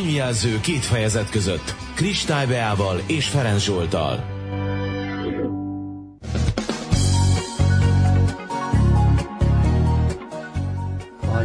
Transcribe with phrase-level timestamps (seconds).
[0.00, 2.46] Könyvjelző két fejezet között Kristály
[3.06, 4.29] és Ferenc Zsoltal.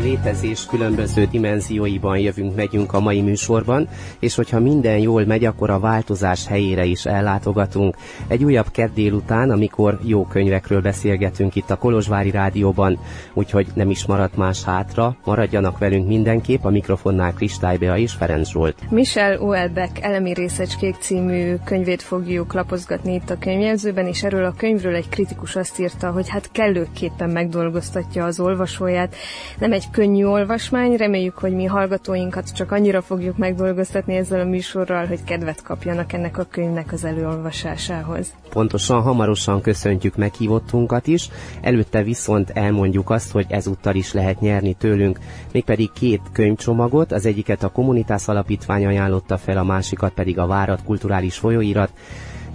[0.05, 3.87] Létezés különböző dimenzióiban jövünk, megyünk a mai műsorban,
[4.19, 7.95] és hogyha minden jól megy, akkor a változás helyére is ellátogatunk.
[8.27, 12.99] Egy újabb kedd délután, amikor jó könyvekről beszélgetünk itt a Kolozsvári Rádióban,
[13.33, 18.75] úgyhogy nem is maradt más hátra, maradjanak velünk mindenképp, a mikrofonnál Kristály és Ferenc Zsolt.
[18.89, 24.95] Michel Uelbeck Elemi részecskék című könyvét fogjuk lapozgatni itt a könyvjelzőben, és erről a könyvről
[24.95, 29.15] egy kritikus azt írta, hogy hát kellőképpen megdolgoztatja az olvasóját.
[29.59, 35.05] Nem egy könnyű olvasmány, reméljük, hogy mi hallgatóinkat csak annyira fogjuk megdolgoztatni ezzel a műsorral,
[35.05, 38.33] hogy kedvet kapjanak ennek a könyvnek az előolvasásához.
[38.49, 41.29] Pontosan, hamarosan köszöntjük meghívottunkat is,
[41.61, 45.19] előtte viszont elmondjuk azt, hogy ezúttal is lehet nyerni tőlünk,
[45.51, 50.83] mégpedig két könyvcsomagot, az egyiket a Kommunitás Alapítvány ajánlotta fel, a másikat pedig a Várat
[50.83, 51.91] Kulturális Folyóirat,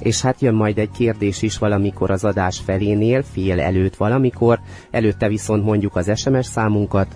[0.01, 4.59] és hát jön majd egy kérdés is valamikor az adás felénél, fél előtt valamikor,
[4.91, 7.07] előtte viszont mondjuk az SMS számunkat.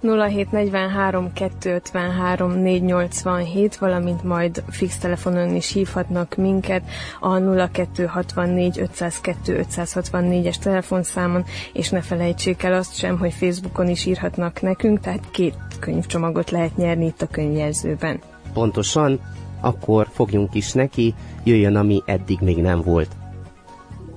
[0.00, 6.82] 0743 253 487, valamint majd fix telefonon is hívhatnak minket
[7.20, 14.60] a 0264 502 564-es telefonszámon, és ne felejtsék el azt sem, hogy Facebookon is írhatnak
[14.60, 18.20] nekünk, tehát két könyvcsomagot lehet nyerni itt a könyvjelzőben.
[18.52, 19.20] Pontosan,
[19.64, 23.16] akkor fogjunk is neki, jöjjön, ami eddig még nem volt.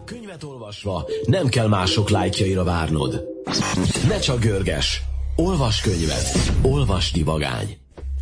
[0.05, 3.23] Könyvet olvasva nem kell mások lájkjaira várnod.
[4.07, 5.01] Ne csak görges!
[5.35, 6.51] Olvas könyvet!
[6.61, 7.77] Olvasni vagány!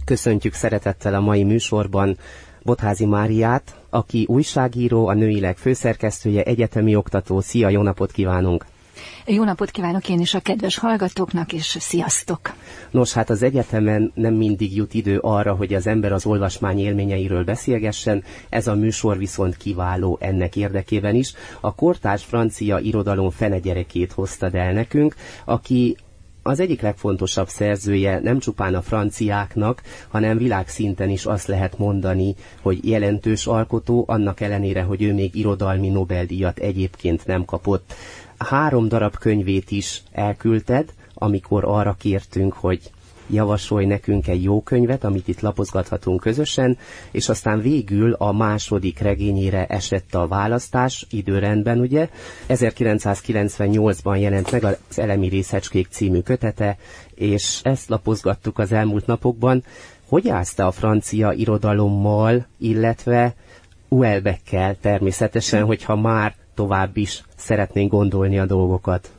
[0.05, 2.17] Köszöntjük szeretettel a mai műsorban
[2.63, 7.41] Botházi Máriát, aki újságíró, a nőileg főszerkesztője, egyetemi oktató.
[7.41, 8.65] Szia, jó napot kívánunk!
[9.25, 12.53] Jó napot kívánok én is a kedves hallgatóknak, és sziasztok!
[12.91, 17.43] Nos, hát az egyetemen nem mindig jut idő arra, hogy az ember az olvasmány élményeiről
[17.43, 21.33] beszélgessen, ez a műsor viszont kiváló ennek érdekében is.
[21.59, 25.15] A kortárs francia irodalom fene gyerekét hoztad el nekünk,
[25.45, 25.95] aki
[26.47, 32.87] az egyik legfontosabb szerzője nem csupán a franciáknak, hanem világszinten is azt lehet mondani, hogy
[32.87, 37.93] jelentős alkotó, annak ellenére, hogy ő még irodalmi Nobel-díjat egyébként nem kapott
[38.37, 42.91] három darab könyvét is elküldted, amikor arra kértünk, hogy
[43.29, 46.77] javasolj nekünk egy jó könyvet, amit itt lapozgathatunk közösen,
[47.11, 52.09] és aztán végül a második regényére esett a választás, időrendben ugye.
[52.49, 56.77] 1998-ban jelent meg az Elemi Részecskék című kötete,
[57.15, 59.63] és ezt lapozgattuk az elmúlt napokban.
[60.07, 63.35] Hogy állsz te a francia irodalommal, illetve
[63.87, 69.14] Uelbekkel természetesen, hogyha már tovább is szeretnénk gondolni a dolgokat.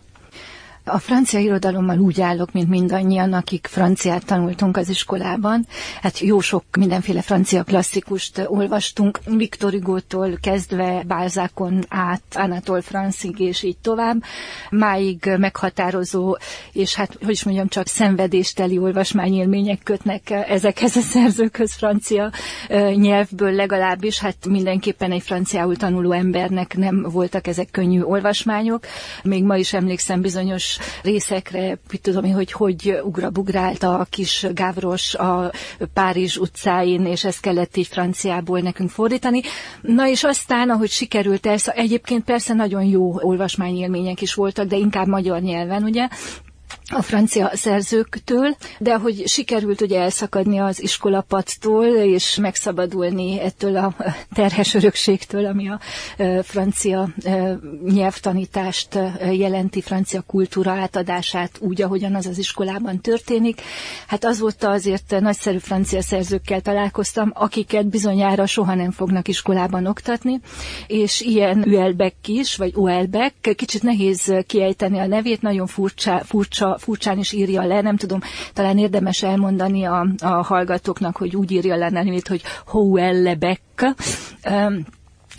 [0.89, 5.67] A francia irodalommal úgy állok, mint mindannyian, akik franciát tanultunk az iskolában.
[6.03, 13.63] Hát jó sok mindenféle francia klasszikust olvastunk, Victor Hugo-tól kezdve Balzacon át, Anatole Francig és
[13.63, 14.23] így tovább.
[14.71, 16.37] Máig meghatározó,
[16.73, 22.31] és hát, hogy is mondjam, csak szenvedésteli olvasmányélmények kötnek ezekhez a szerzőkhöz francia
[22.95, 24.19] nyelvből legalábbis.
[24.19, 28.85] Hát mindenképpen egy franciául tanuló embernek nem voltak ezek könnyű olvasmányok.
[29.23, 35.15] Még ma is emlékszem bizonyos részekre, mit tudom én, hogy hogy ugrabugrálta a kis Gávros
[35.15, 35.51] a
[35.93, 39.41] Párizs utcáin, és ezt kellett így franciából nekünk fordítani.
[39.81, 45.07] Na és aztán, ahogy sikerült ez, egyébként persze nagyon jó olvasmányélmények is voltak, de inkább
[45.07, 46.09] magyar nyelven, ugye,
[46.89, 53.95] a francia szerzőktől, de hogy sikerült ugye elszakadni az iskolapadtól, és megszabadulni ettől a
[54.35, 55.81] terhes örökségtől, ami a
[56.43, 57.09] francia
[57.85, 58.99] nyelvtanítást
[59.33, 63.61] jelenti, francia kultúra átadását úgy, ahogyan az az iskolában történik.
[64.07, 70.41] Hát azóta azért nagyszerű francia szerzőkkel találkoztam, akiket bizonyára soha nem fognak iskolában oktatni,
[70.87, 77.19] és ilyen Uelbeck is, vagy Uelbeck, kicsit nehéz kiejteni a nevét, nagyon furcsa, furcsa furcsán
[77.19, 78.21] is írja le, nem tudom,
[78.53, 83.61] talán érdemes elmondani a, a hallgatóknak, hogy úgy írja le nevét, hogy Houellebek,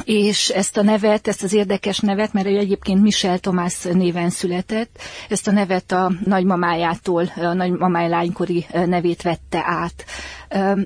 [0.03, 4.99] és ezt a nevet, ezt az érdekes nevet, mert ő egyébként Michel Tomás néven született,
[5.29, 10.05] ezt a nevet a nagymamájától, a nagymamáj lánykori nevét vette át.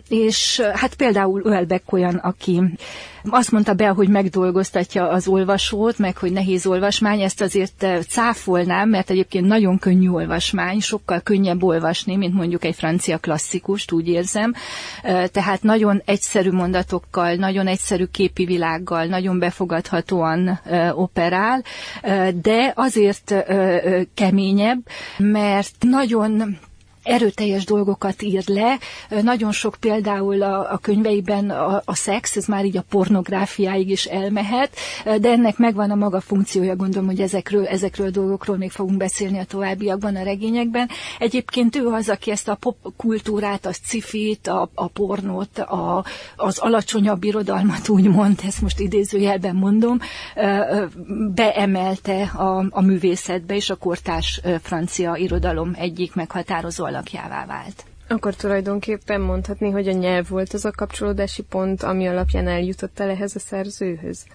[0.10, 2.62] És hát például Ölbeck olyan, aki
[3.30, 9.10] azt mondta be, hogy megdolgoztatja az olvasót, meg hogy nehéz olvasmány, ezt azért cáfolnám, mert
[9.10, 14.54] egyébként nagyon könnyű olvasmány, sokkal könnyebb olvasni, mint mondjuk egy francia klasszikust, úgy érzem.
[15.04, 20.60] Tehát nagyon egyszerű mondatokkal, nagyon egyszerű képi világgal, nagyon befogadhatóan
[20.94, 21.64] operál,
[22.42, 23.36] de azért
[24.14, 24.80] keményebb,
[25.18, 26.58] mert nagyon
[27.04, 28.78] erőteljes dolgokat ír le.
[29.22, 34.06] Nagyon sok például a, a könyveiben a, a szex, ez már így a pornográfiáig is
[34.06, 38.98] elmehet, de ennek megvan a maga funkciója, gondolom, hogy ezekről, ezekről a dolgokról még fogunk
[38.98, 40.90] beszélni a továbbiakban, a regényekben.
[41.20, 46.06] Egyébként ő az, aki ezt a popkultúrát, a cifit, a, a pornót, a,
[46.36, 50.00] az alacsonyabb irodalmat úgymond, ezt most idézőjelben mondom,
[51.34, 57.86] beemelte a, a művészetbe, és a kortárs francia irodalom egyik meghatározó alakjává vált.
[58.08, 63.10] Akkor tulajdonképpen mondhatni, hogy a nyelv volt az a kapcsolódási pont, ami alapján eljutott el
[63.10, 64.26] ehhez a szerzőhöz?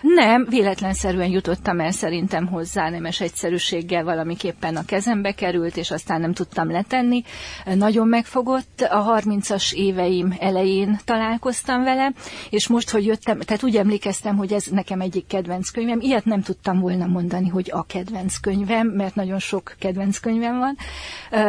[0.00, 6.32] Nem, véletlenszerűen jutottam el szerintem hozzá, nemes egyszerűséggel valamiképpen a kezembe került, és aztán nem
[6.32, 7.22] tudtam letenni.
[7.64, 12.12] Nagyon megfogott, a 30-as éveim elején találkoztam vele,
[12.50, 16.42] és most, hogy jöttem, tehát úgy emlékeztem, hogy ez nekem egyik kedvenc könyvem, ilyet nem
[16.42, 20.76] tudtam volna mondani, hogy a kedvenc könyvem, mert nagyon sok kedvenc könyvem van,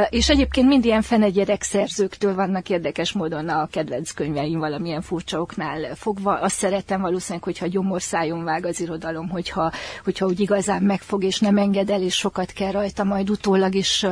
[0.09, 5.95] és egyébként mind ilyen fenegyerek szerzőktől vannak érdekes módon a kedvenc könyveim valamilyen furcsa oknál
[5.95, 6.39] fogva.
[6.39, 9.71] Azt szeretem valószínűleg, hogyha gyomor szájon vág az irodalom, hogyha,
[10.03, 14.05] hogyha úgy igazán megfog, és nem enged el, és sokat kell rajta, majd utólag is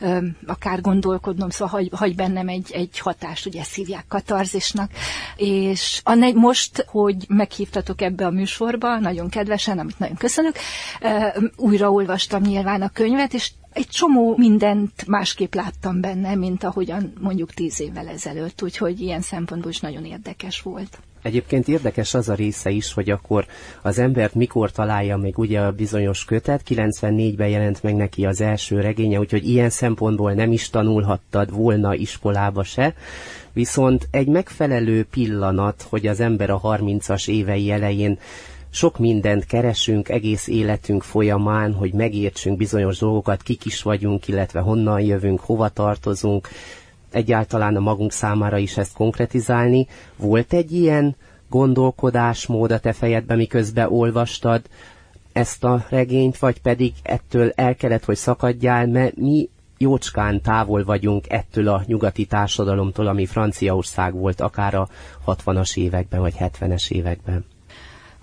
[0.00, 0.16] ö,
[0.46, 4.90] akár gondolkodnom, szóval hagy, hagy bennem egy, egy hatást, ugye szívják katarzisnak.
[5.36, 10.54] És a ne, most, hogy meghívtatok ebbe a műsorba, nagyon kedvesen, amit nagyon köszönök,
[11.00, 11.26] ö,
[11.56, 17.52] újra olvastam nyilván a könyvet, és egy csomó mindent másképp láttam benne, mint ahogyan mondjuk
[17.52, 20.98] tíz évvel ezelőtt, úgyhogy ilyen szempontból is nagyon érdekes volt.
[21.24, 23.46] Egyébként érdekes az a része is, hogy akkor
[23.82, 28.80] az embert mikor találja még ugye a bizonyos kötet, 94-ben jelent meg neki az első
[28.80, 32.94] regénye, úgyhogy ilyen szempontból nem is tanulhattad volna iskolába se,
[33.52, 38.18] viszont egy megfelelő pillanat, hogy az ember a 30-as évei elején
[38.70, 45.00] sok mindent keresünk egész életünk folyamán, hogy megértsünk bizonyos dolgokat, kik is vagyunk, illetve honnan
[45.00, 46.48] jövünk, hova tartozunk,
[47.14, 49.86] egyáltalán a magunk számára is ezt konkretizálni.
[50.16, 51.16] Volt egy ilyen
[51.48, 54.62] gondolkodásmód a te fejedben, miközben olvastad
[55.32, 61.24] ezt a regényt, vagy pedig ettől el kellett, hogy szakadjál, mert mi jócskán távol vagyunk
[61.28, 64.88] ettől a nyugati társadalomtól, ami Franciaország volt akár a
[65.26, 67.44] 60-as években, vagy 70-es években.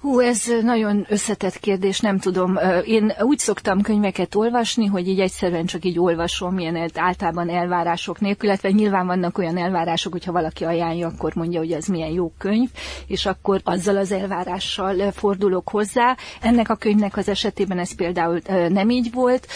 [0.02, 2.60] Hú, ez nagyon összetett kérdés, nem tudom.
[2.86, 8.50] Én úgy szoktam könyveket olvasni, hogy így egyszerűen csak így olvasom, ilyen általában elvárások nélkül,
[8.50, 12.70] illetve nyilván vannak olyan elvárások, hogyha valaki ajánlja, akkor mondja, hogy ez milyen jó könyv,
[13.08, 16.18] és akkor azzal az elvárással fordulok hozzá.
[16.42, 19.48] Ennek a könyvnek az esetében ez például nem így volt,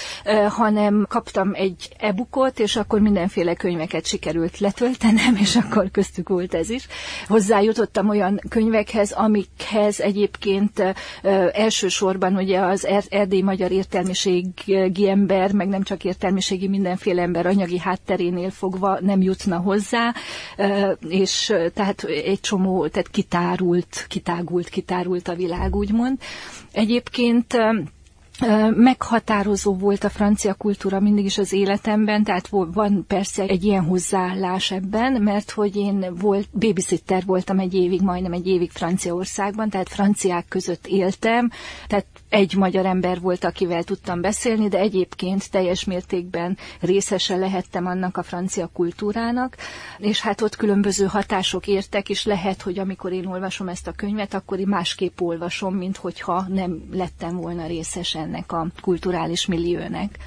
[0.50, 6.70] hanem kaptam egy e-bookot, és akkor mindenféle könyveket sikerült letöltenem, és akkor köztük volt ez
[6.70, 6.88] is.
[7.28, 10.96] Hozzájutottam olyan könyvekhez, amikhez egyéb egyébként
[11.54, 17.80] elsősorban ugye az er-, erdély magyar értelmiségi ember, meg nem csak értelmiségi mindenféle ember anyagi
[17.80, 20.14] hátterénél fogva nem jutna hozzá,
[21.10, 26.18] és tehát egy csomó, tehát kitárult, kitágult, kitárult a világ, úgymond.
[26.72, 27.58] Egyébként
[28.76, 34.72] Meghatározó volt a francia kultúra mindig is az életemben, tehát van persze egy ilyen hozzáállás
[34.72, 40.46] ebben, mert hogy én volt, babysitter voltam egy évig, majdnem egy évig Franciaországban, tehát franciák
[40.48, 41.52] között éltem,
[41.88, 42.06] tehát
[42.36, 48.24] egy magyar ember volt, akivel tudtam beszélni, de egyébként teljes mértékben részese lehettem annak a
[48.24, 49.56] francia kultúrának,
[49.98, 54.34] és hát ott különböző hatások értek, és lehet, hogy amikor én olvasom ezt a könyvet,
[54.34, 60.18] akkor én másképp olvasom, mint hogyha nem lettem volna részes ennek a kulturális milliónek.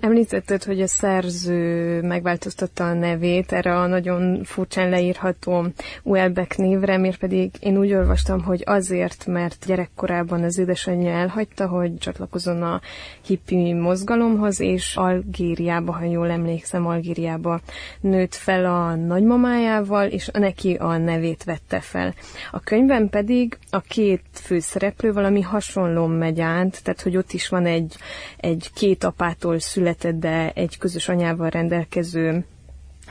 [0.00, 5.66] Említetted, hogy a szerző megváltoztatta a nevét erre a nagyon furcsán leírható
[6.02, 11.98] Uelbeck névre, miért pedig én úgy olvastam, hogy azért, mert gyerekkorában az édesanyja elhagyta, hogy
[11.98, 12.80] csatlakozon a
[13.26, 17.60] hippi mozgalomhoz, és Algériába, ha jól emlékszem, Algériába
[18.00, 22.14] nőtt fel a nagymamájával, és neki a nevét vette fel.
[22.50, 27.66] A könyvben pedig a két főszereplő valami hasonló megy át, tehát hogy ott is van
[27.66, 27.96] egy,
[28.36, 32.44] egy két apától született született, de egy közös anyával rendelkező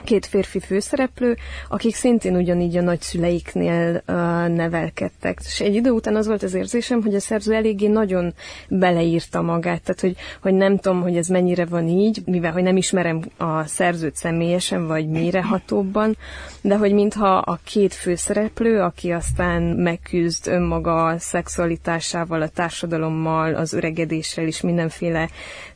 [0.03, 1.35] két férfi főszereplő,
[1.69, 4.15] akik szintén ugyanígy a nagyszüleiknél uh,
[4.47, 5.39] nevelkedtek.
[5.45, 8.33] És egy idő után az volt az érzésem, hogy a szerző eléggé nagyon
[8.69, 12.77] beleírta magát, tehát hogy, hogy nem tudom, hogy ez mennyire van így, mivel hogy nem
[12.77, 16.17] ismerem a szerzőt személyesen, vagy mélyrehatóbban,
[16.61, 24.47] de hogy mintha a két főszereplő, aki aztán megküzd önmaga szexualitásával, a társadalommal, az öregedéssel
[24.47, 25.29] is mindenféle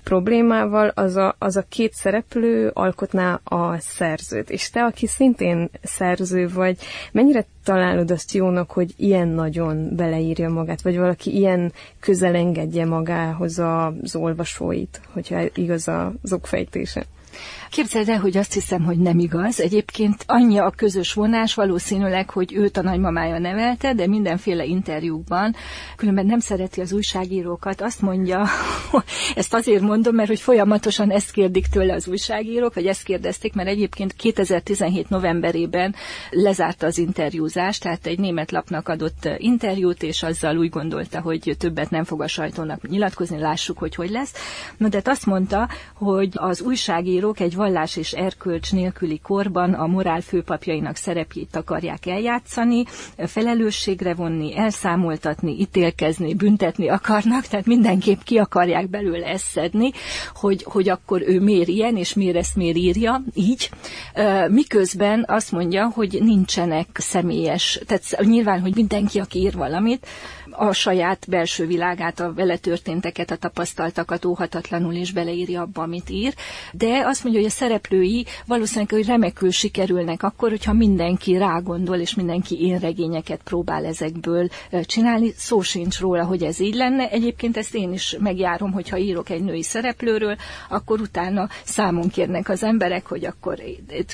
[0.04, 4.50] problémával, az a, az a két szereplő alkotná a szerzőt.
[4.50, 6.78] És te, aki szintén szerző vagy,
[7.12, 13.60] mennyire találod azt jónak, hogy ilyen nagyon beleírja magát, vagy valaki ilyen közel engedje magához
[13.60, 17.06] az olvasóit, hogyha igaz az okfejtése?
[17.72, 19.60] Képzeld el, hogy azt hiszem, hogy nem igaz.
[19.60, 25.56] Egyébként annyi a közös vonás, valószínűleg, hogy őt a nagymamája nevelte, de mindenféle interjúkban,
[25.96, 28.48] különben nem szereti az újságírókat, azt mondja,
[29.36, 33.70] ezt azért mondom, mert hogy folyamatosan ezt kérdik tőle az újságírók, vagy ezt kérdezték, mert
[33.70, 35.96] egyébként 2017 novemberében
[36.30, 41.90] lezárta az interjúzást, tehát egy német lapnak adott interjút, és azzal úgy gondolta, hogy többet
[41.90, 44.34] nem fog a sajtónak nyilatkozni, lássuk, hogy hogy lesz.
[44.78, 50.22] Na, de azt mondta, hogy az újságírók egy vallás és erkölcs nélküli korban a morál
[50.22, 52.84] főpapjainak szerepét akarják eljátszani,
[53.18, 59.92] felelősségre vonni, elszámoltatni, ítélkezni, büntetni akarnak, tehát mindenképp ki akarják belőle ezt szedni,
[60.34, 63.70] hogy, hogy akkor ő miért ilyen, és miért ezt miért írja, így.
[64.48, 70.08] Miközben azt mondja, hogy nincsenek személyes, tehát nyilván, hogy mindenki, aki ír valamit,
[70.62, 76.34] a saját belső világát, a vele történteket, a tapasztaltakat óhatatlanul is beleírja abba, amit ír,
[76.74, 82.16] de azt mondja, hogy a szereplői valószínűleg, hogy remekül sikerülnek akkor, hogyha mindenki rágondol, és
[82.16, 84.48] mindenki én regényeket próbál ezekből
[84.84, 85.32] csinálni.
[85.36, 87.10] Szó sincs róla, hogy ez így lenne.
[87.10, 90.36] Egyébként ezt én is megjárom, hogyha írok egy női szereplőről,
[90.70, 93.60] akkor utána számon kérnek az emberek, hogy akkor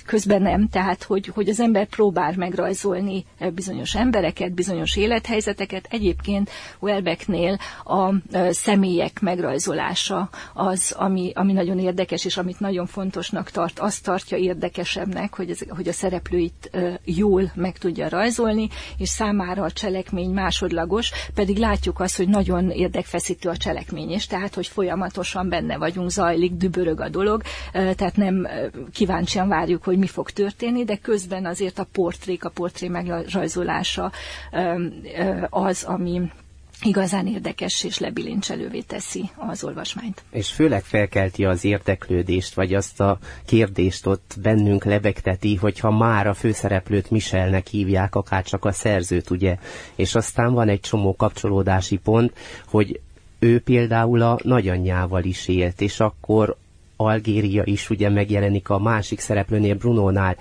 [0.06, 6.50] közben nem, tehát hogy, hogy az ember próbál megrajzolni bizonyos embereket, bizonyos élethelyzeteket, egyébként egyébként
[6.79, 8.13] Welbecknél a
[8.51, 15.36] személyek megrajzolása az, ami, ami nagyon érdekes, és amit nagyon fontosnak tart, azt tartja érdekesebbnek,
[15.36, 16.72] hogy, ez, hogy a szereplőit
[17.03, 23.50] jól meg tudja rajzolni, és számára a cselekmény másodlagos, pedig látjuk azt, hogy nagyon érdekfeszítő
[23.50, 27.41] a cselekmény is, tehát, hogy folyamatosan benne vagyunk, zajlik, dübörög a dolog,
[27.72, 28.48] tehát nem
[28.94, 34.12] kíváncsian várjuk, hogy mi fog történni, de közben azért a portrék, a portré megrajzolása
[35.50, 36.27] az, ami
[36.82, 40.24] igazán érdekes és lebilincselővé teszi az olvasmányt.
[40.32, 46.34] És főleg felkelti az érdeklődést, vagy azt a kérdést ott bennünk lebegteti, hogyha már a
[46.34, 49.58] főszereplőt Michelnek hívják, akár csak a szerzőt, ugye.
[49.96, 52.34] És aztán van egy csomó kapcsolódási pont,
[52.66, 53.00] hogy
[53.40, 56.58] ő például a nagyanyjával is élt, és akkor
[56.96, 60.38] Algéria is ugye megjelenik a másik szereplőnél, Brunónál.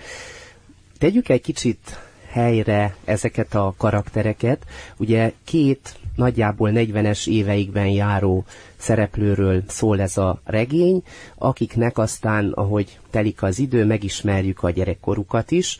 [0.98, 4.64] Tegyük egy kicsit helyre ezeket a karaktereket.
[4.96, 8.44] Ugye két nagyjából 40-es éveikben járó
[8.76, 11.02] szereplőről szól ez a regény,
[11.34, 15.78] akiknek aztán, ahogy telik az idő, megismerjük a gyerekkorukat is.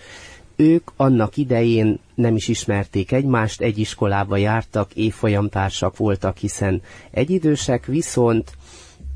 [0.56, 8.52] Ők annak idején nem is ismerték egymást, egy iskolába jártak, évfolyamtársak voltak, hiszen egyidősek, viszont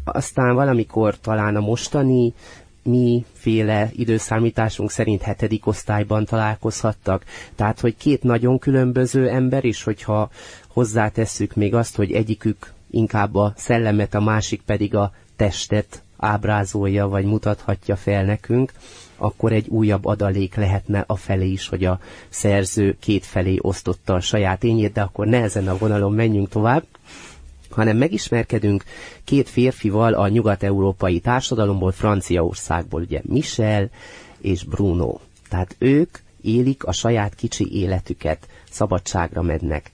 [0.05, 2.35] aztán valamikor talán a mostani
[2.83, 7.25] mi féle időszámításunk szerint hetedik osztályban találkozhattak.
[7.55, 10.31] Tehát, hogy két nagyon különböző ember, és hogyha
[10.69, 17.25] hozzátesszük még azt, hogy egyikük inkább a szellemet, a másik pedig a testet ábrázolja, vagy
[17.25, 18.73] mutathatja fel nekünk,
[19.17, 24.21] akkor egy újabb adalék lehetne a felé is, hogy a szerző két felé osztotta a
[24.21, 26.85] saját ényét, de akkor ne ezen a vonalon menjünk tovább
[27.73, 28.85] hanem megismerkedünk
[29.25, 33.91] két férfival a nyugat-európai társadalomból, Franciaországból, ugye Michel
[34.41, 35.19] és Bruno.
[35.49, 39.91] Tehát ők élik a saját kicsi életüket, szabadságra mennek.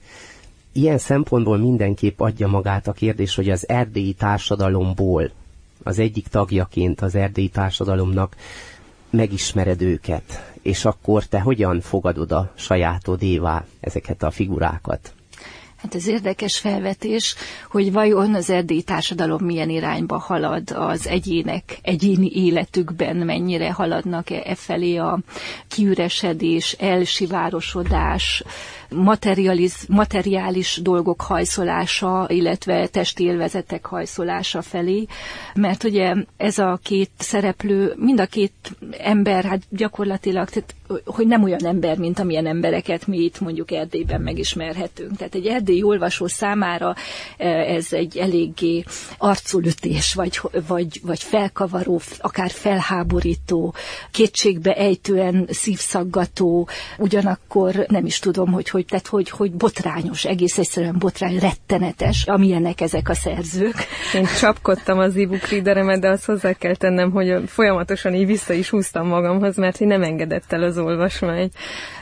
[0.71, 5.31] Ilyen szempontból mindenképp adja magát a kérdés, hogy az erdélyi társadalomból,
[5.83, 8.35] az egyik tagjaként az erdélyi társadalomnak
[9.09, 15.13] megismered őket, és akkor te hogyan fogadod a sajátodévá ezeket a figurákat?
[15.87, 17.35] Hát ez érdekes felvetés,
[17.71, 24.55] hogy vajon az erdélyi társadalom milyen irányba halad az egyének egyéni életükben, mennyire haladnak e,
[24.55, 25.19] felé a
[25.67, 28.43] kiüresedés, elsivárosodás,
[28.89, 35.05] materializ, materiális dolgok hajszolása, illetve testi élvezetek hajszolása felé,
[35.55, 38.53] mert ugye ez a két szereplő, mind a két
[38.99, 40.75] ember, hát gyakorlatilag, tehát,
[41.05, 45.17] hogy nem olyan ember, mint amilyen embereket mi itt mondjuk Erdélyben megismerhetünk.
[45.17, 46.95] Tehát egy erdélyi olvasó számára
[47.37, 48.83] e, ez egy eléggé
[49.17, 53.73] arculütés, vagy, vagy, vagy felkavaró, akár felháborító,
[54.11, 56.67] kétségbe ejtően szívszaggató,
[56.97, 62.81] ugyanakkor nem is tudom, hogy hogy, tehát hogy, hogy botrányos, egész egyszerűen botrány, rettenetes, amilyenek
[62.81, 63.75] ezek a szerzők.
[64.13, 68.69] Én csapkodtam az e-book readeremet, de azt hozzá kell tennem, hogy folyamatosan így vissza is
[68.69, 71.49] húztam magamhoz, mert hogy nem engedett el az az olvasmány.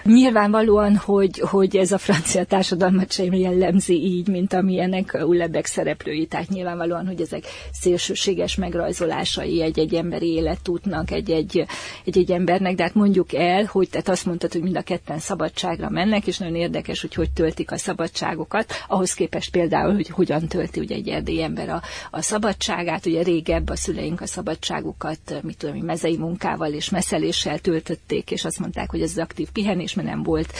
[0.03, 6.49] Nyilvánvalóan, hogy, hogy ez a francia társadalmat sem jellemzi így, mint amilyenek Ullebek szereplői, tehát
[6.49, 11.65] nyilvánvalóan, hogy ezek szélsőséges megrajzolásai egy-egy emberi életútnak, egy-egy,
[12.05, 15.89] egy-egy embernek, de hát mondjuk el, hogy tehát azt mondtad, hogy mind a ketten szabadságra
[15.89, 20.79] mennek, és nagyon érdekes, hogy hogy töltik a szabadságokat, ahhoz képest például, hogy hogyan tölti
[20.79, 21.81] ugye egy erdélyi ember a,
[22.11, 28.31] a szabadságát, ugye régebb a szüleink a szabadságukat, mit tudom, mezei munkával és messzeléssel töltötték,
[28.31, 30.53] és azt mondták, hogy ez az aktív pihenés, mert nem volt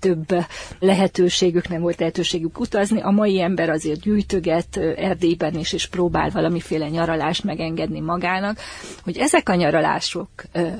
[0.00, 0.26] több
[0.78, 3.00] lehetőségük, nem volt lehetőségük utazni.
[3.00, 8.58] A mai ember azért gyűjtöget Erdélyben is, és próbál valamiféle nyaralást megengedni magának,
[9.02, 10.28] hogy ezek a nyaralások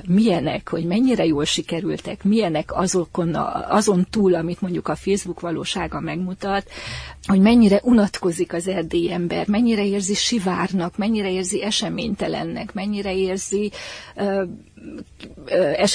[0.07, 3.35] milyenek, hogy mennyire jól sikerültek, milyenek azokon
[3.69, 6.69] azon túl, amit mondjuk a Facebook valósága megmutat,
[7.25, 13.71] hogy mennyire unatkozik az erdélyi ember, mennyire érzi sivárnak, mennyire érzi eseménytelennek, mennyire érzi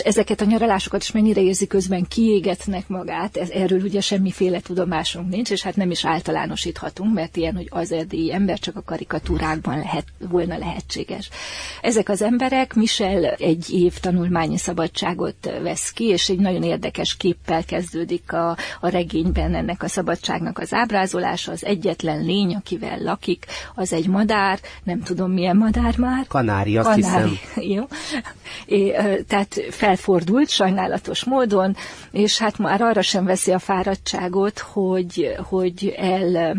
[0.04, 5.50] ezeket a nyaralásokat is mennyire érzi közben kiégetnek magát, ez, erről ugye semmiféle tudomásunk nincs,
[5.50, 10.04] és hát nem is általánosíthatunk, mert ilyen, hogy az erdélyi ember csak a karikatúrákban lehet,
[10.18, 11.30] volna lehetséges.
[11.82, 17.64] Ezek az emberek, Michel egy év tanulmányi szabadságot vesz ki, és egy nagyon érdekes képpel
[17.64, 23.92] kezdődik a, a regényben ennek a szabadságnak az ábrázolása, az egyetlen lény, akivel lakik, az
[23.92, 26.26] egy madár, nem tudom milyen madár már.
[26.26, 27.64] Kanári, azt Kanári, hiszem.
[27.74, 27.84] Jó
[28.66, 28.92] é,
[29.28, 31.76] tehát felfordult sajnálatos módon,
[32.10, 36.56] és hát már arra sem veszi a fáradtságot, hogy, hogy el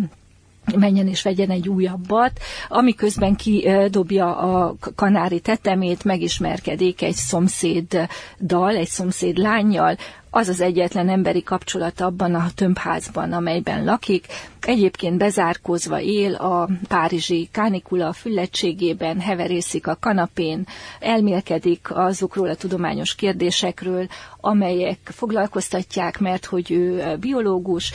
[0.76, 9.38] menjen és vegyen egy újabbat, amiközben kidobja a kanári tetemét, megismerkedik egy szomszéddal, egy szomszéd
[9.38, 9.98] lányjal,
[10.36, 14.26] az az egyetlen emberi kapcsolat abban a tömbházban, amelyben lakik,
[14.66, 20.66] Egyébként bezárkózva él a párizsi kánikula füllettségében, heverészik a kanapén,
[21.00, 24.08] elmélkedik azokról a tudományos kérdésekről,
[24.42, 27.92] amelyek foglalkoztatják, mert hogy ő biológus,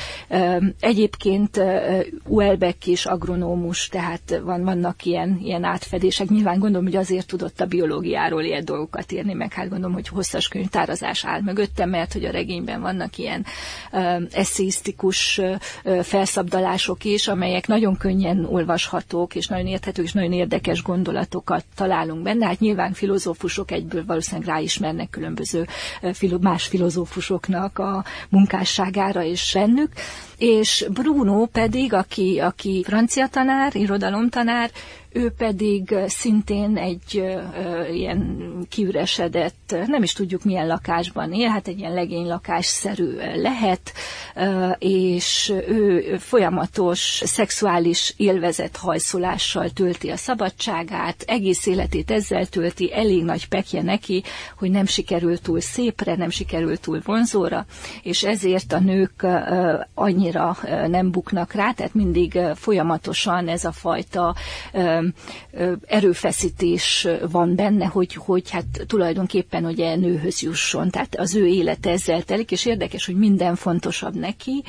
[0.81, 1.61] egyébként
[2.27, 6.29] Uelbeck is agronómus, tehát van, vannak ilyen, ilyen átfedések.
[6.29, 10.49] Nyilván gondolom, hogy azért tudott a biológiáról ilyen dolgokat írni, meg hát gondolom, hogy hosszas
[10.49, 13.45] könyvtárazás áll mögötte, mert hogy a regényben vannak ilyen
[14.33, 15.41] eszéisztikus
[16.03, 22.47] felszabdalások, is, amelyek nagyon könnyen olvashatók, és nagyon érthetők, és nagyon érdekes gondolatokat találunk benne.
[22.47, 25.67] Hát nyilván filozófusok egyből valószínűleg ráismernek különböző
[26.41, 29.93] más filozófusoknak a munkásságára és bennük.
[30.39, 34.71] És Bruno pedig, aki, aki francia tanár, irodalomtanár,
[35.13, 41.79] ő pedig szintén egy ö, ilyen kiüresedett, nem is tudjuk milyen lakásban él, hát egy
[41.79, 43.93] ilyen legény lakásszerű lehet,
[44.35, 53.25] ö, és ő folyamatos szexuális élvezet hajszolással tölti a szabadságát, egész életét ezzel tölti, elég
[53.25, 54.23] nagy pekje neki,
[54.59, 57.67] hogy nem sikerült túl szépre, nem sikerült túl vonzóra,
[58.03, 59.75] és ezért a nők ö,
[60.37, 64.35] annyira nem buknak rá, tehát mindig folyamatosan ez a fajta
[65.87, 70.91] erőfeszítés van benne, hogy, hogy hát tulajdonképpen ugye nőhöz jusson.
[70.91, 74.65] Tehát az ő élete ezzel telik, és érdekes, hogy minden fontosabb neki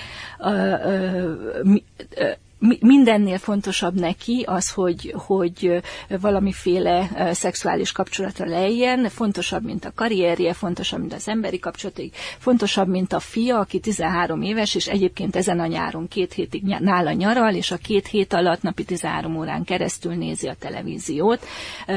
[2.80, 5.82] mindennél fontosabb neki az, hogy, hogy
[6.22, 13.14] valamiféle szexuális kapcsolatra lejjen, fontosabb, mint a karrierje, fontosabb, mint az emberi kapcsolatig, fontosabb, mint
[13.14, 17.72] a fia, aki 13 éves, és egyébként ezen a nyáron két hétig nála nyaral, és
[17.72, 21.46] a két hét alatt napi 13 órán keresztül nézi a televíziót,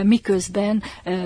[0.02, 0.82] miközben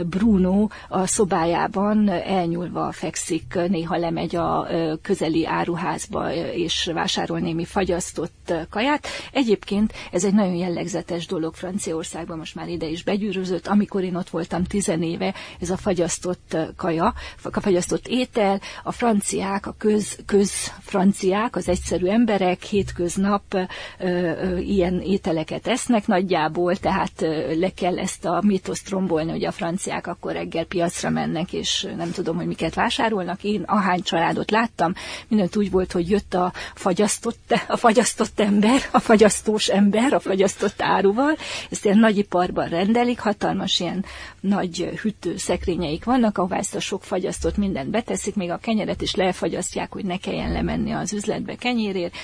[0.09, 4.68] Bruno a szobájában elnyúlva fekszik, néha lemegy a
[5.03, 12.54] közeli áruházba, és vásárol némi fagyasztott kaját, Egyébként ez egy nagyon jellegzetes dolog Franciaországban, most
[12.54, 13.66] már ide is begyűrözött.
[13.66, 19.74] Amikor én ott voltam tizenéve, ez a fagyasztott kaja, a fagyasztott étel, a franciák, a
[19.78, 23.62] köz, közfranciák, az egyszerű emberek hétköznap ö,
[23.98, 29.52] ö, ilyen ételeket esznek nagyjából, tehát ö, le kell ezt a mitoszt rombolni, hogy a
[29.52, 33.44] franciák akkor reggel piacra mennek, és nem tudom, hogy miket vásárolnak.
[33.44, 34.92] Én ahány családot láttam,
[35.28, 40.20] mindent úgy volt, hogy jött a fagyasztott, a fagyasztott ember, a fagyasztott fagyasztós ember a
[40.20, 41.37] fagyasztott áruval,
[41.70, 44.05] ezt ilyen nagyiparban rendelik, hatalmas ilyen
[44.40, 49.14] nagy hűtő szekrényeik vannak, ahová ezt a sok fagyasztott mindent beteszik, még a kenyeret is
[49.14, 52.14] lefagyasztják, hogy ne kelljen lemenni az üzletbe kenyérért,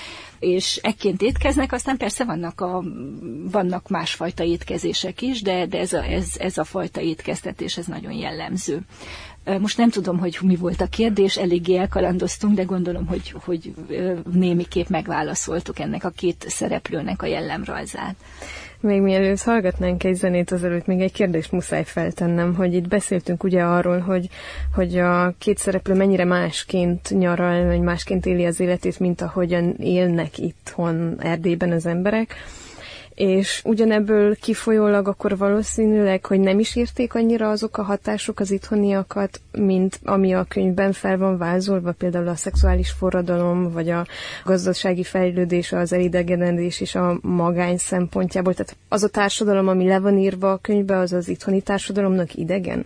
[0.43, 2.83] és ekként étkeznek, aztán persze vannak, a,
[3.51, 8.11] vannak másfajta étkezések is, de, de ez, a, ez, ez a fajta étkeztetés, ez nagyon
[8.11, 8.79] jellemző.
[9.59, 13.73] Most nem tudom, hogy mi volt a kérdés, eléggé elkalandoztunk, de gondolom, hogy, hogy
[14.31, 18.15] némiképp megválaszoltuk ennek a két szereplőnek a jellemrajzát.
[18.83, 23.63] Még mielőtt hallgatnánk egy zenét, azelőtt még egy kérdést muszáj feltennem, hogy itt beszéltünk ugye
[23.63, 24.29] arról, hogy,
[24.73, 30.37] hogy a két szereplő mennyire másként nyaral, vagy másként éli az életét, mint ahogyan élnek
[30.37, 32.35] itthon Erdélyben az emberek
[33.15, 39.41] és ugyanebből kifolyólag akkor valószínűleg, hogy nem is érték annyira azok a hatások az itthoniakat,
[39.51, 44.05] mint ami a könyvben fel van vázolva, például a szexuális forradalom, vagy a
[44.45, 48.53] gazdasági fejlődés, az elidegenedés és a magány szempontjából.
[48.53, 52.85] Tehát az a társadalom, ami le van írva a könyvbe, az az itthoni társadalomnak idegen?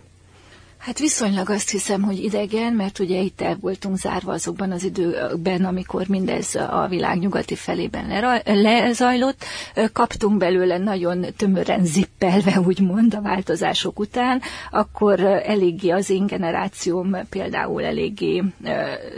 [0.78, 5.64] Hát viszonylag azt hiszem, hogy idegen, mert ugye itt el voltunk zárva azokban az időkben,
[5.64, 9.44] amikor mindez a világ nyugati felében lezajlott.
[9.92, 17.84] Kaptunk belőle nagyon tömören zippelve, úgymond, a változások után, akkor eléggé az én generációm például
[17.84, 18.42] eléggé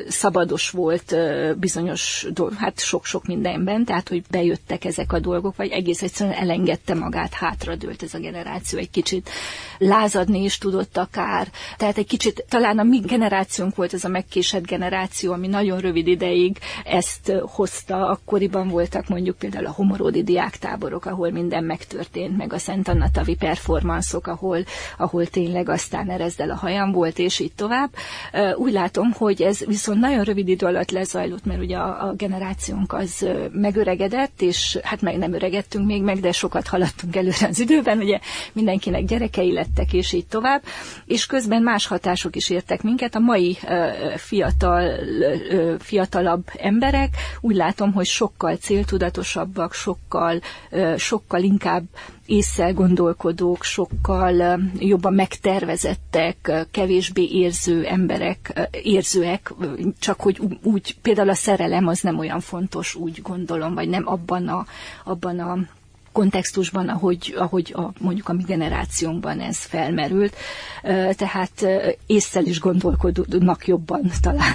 [0.09, 1.15] szabados volt
[1.59, 2.27] bizonyos,
[2.59, 8.03] hát sok-sok mindenben, tehát hogy bejöttek ezek a dolgok, vagy egész egyszerűen elengedte magát, hátradőlt
[8.03, 9.31] ez a generáció egy kicsit.
[9.79, 14.67] Lázadni is tudott akár, tehát egy kicsit talán a mi generációnk volt ez a megkésett
[14.67, 18.09] generáció, ami nagyon rövid ideig ezt hozta.
[18.09, 23.35] Akkoriban voltak mondjuk például a homoródi diáktáborok, ahol minden megtörtént, meg a Szent Anna Tavi
[23.35, 24.65] performanszok, ahol,
[24.99, 27.91] ahol tényleg aztán erezdel a hajam volt, és így tovább.
[28.57, 32.93] Úgy látom, hogy ez viszont nagyon rövid idő alatt lezajlott, mert ugye a, a generációnk
[32.93, 37.99] az megöregedett, és hát meg nem öregedtünk még meg, de sokat haladtunk előre az időben,
[37.99, 38.19] ugye
[38.53, 40.63] mindenkinek gyerekei lettek, és így tovább.
[41.07, 43.15] És közben más hatások is értek minket.
[43.15, 43.59] A mai
[44.17, 44.91] fiatal,
[45.79, 50.41] fiatalabb emberek úgy látom, hogy sokkal céltudatosabbak, sokkal,
[50.97, 51.85] sokkal inkább
[52.27, 59.53] észszel gondolkodók, sokkal jobban megtervezettek, kevésbé érző emberek, érzőek,
[59.99, 64.49] csak hogy úgy, például a szerelem az nem olyan fontos, úgy gondolom, vagy nem abban
[64.49, 64.67] a,
[65.05, 65.59] abban a
[66.13, 70.37] kontextusban, ahogy, ahogy a, mondjuk a mi generációnkban ez felmerült.
[71.17, 71.67] Tehát
[72.07, 74.55] észszel is gondolkodnak jobban talán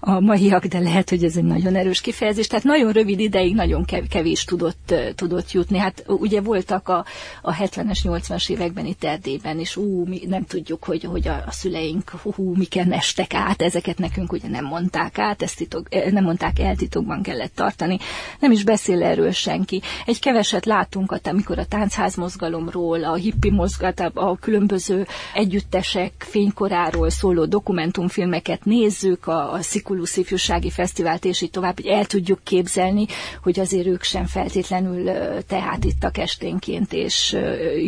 [0.00, 2.46] a maiak, de lehet, hogy ez egy nagyon erős kifejezés.
[2.46, 5.78] Tehát nagyon rövid ideig nagyon kevés tudott, tudott jutni.
[5.78, 7.04] Hát ugye voltak a,
[7.42, 11.50] a 70-es, 80-as években itt Erdélyben, és ú, mi nem tudjuk, hogy, hogy a, a
[11.52, 16.58] szüleink hú, miken estek át, ezeket nekünk ugye nem mondták át, ezt titok, nem mondták
[16.58, 17.98] el, titokban kellett tartani.
[18.40, 19.82] Nem is beszél erről senki.
[20.06, 28.64] Egy keveset látunk, amikor a táncházmozgalomról, a hippi mozgat, a különböző együttesek fénykoráról szóló dokumentumfilmeket
[28.64, 33.06] nézzük, a, a Szikulus ifjúsági fesztivált, és így tovább, hogy el tudjuk képzelni,
[33.42, 35.10] hogy azért ők sem feltétlenül
[35.46, 37.36] tehát ittak esténként, és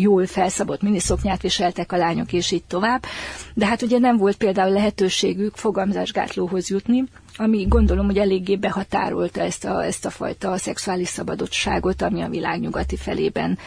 [0.00, 3.04] jól felszabott miniszoknyát viseltek a lányok, és így tovább.
[3.54, 7.04] De hát ugye nem volt például lehetőségük fogamzásgátlóhoz jutni,
[7.38, 12.60] ami gondolom, hogy eléggé behatárolta ezt a, ezt a fajta szexuális szabadottságot, ami a világ
[12.60, 13.58] nyugati felében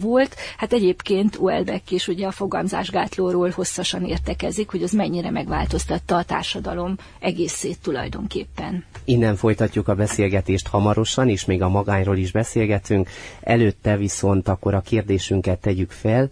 [0.00, 0.34] volt.
[0.56, 6.96] Hát egyébként Uelbeck is ugye a fogamzásgátlóról hosszasan értekezik, hogy az mennyire megváltoztatta a társadalom
[7.20, 8.84] egészét tulajdonképpen.
[9.04, 13.08] Innen folytatjuk a beszélgetést hamarosan, és még a magányról is beszélgetünk.
[13.40, 16.30] Előtte viszont akkor a kérdésünket tegyük fel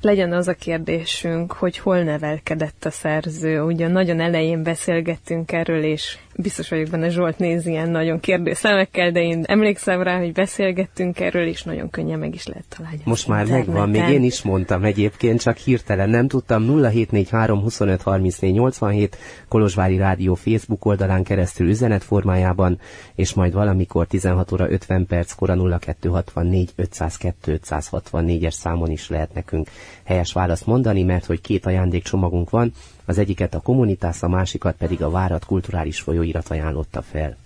[0.00, 3.62] legyen az a kérdésünk, hogy hol nevelkedett a szerző.
[3.62, 9.10] Ugye nagyon elején beszélgettünk erről, és biztos vagyok benne, Zsolt néz ilyen nagyon kérdő szemekkel,
[9.10, 13.00] de én emlékszem rá, hogy beszélgettünk erről, és nagyon könnyen meg is lehet találni.
[13.04, 13.74] Most már interneten.
[13.74, 16.62] megvan, még én is mondtam egyébként, csak hirtelen nem tudtam.
[16.62, 19.16] 0743 25 34 87
[19.48, 22.80] Kolozsvári Rádió Facebook oldalán keresztül üzenet formájában,
[23.14, 29.68] és majd valamikor 16 óra 50 perc kora 0264 502 564-es számon is lehet nekünk
[30.04, 32.72] helyes választ mondani, mert hogy két ajándékcsomagunk van,
[33.10, 37.36] az egyiket a kommunitás, a másikat pedig a Várat kulturális folyóirat ajánlotta fel.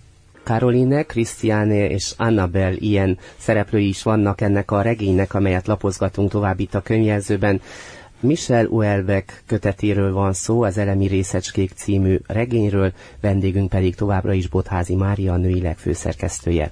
[0.43, 6.75] Caroline, Christiane és Annabel ilyen szereplői is vannak ennek a regénynek, amelyet lapozgatunk tovább itt
[6.75, 7.61] a könyvjelzőben.
[8.19, 14.95] Michel Uelbeck kötetéről van szó, az Elemi Részecskék című regényről, vendégünk pedig továbbra is Botházi
[14.95, 16.71] Mária, a női legfőszerkesztője.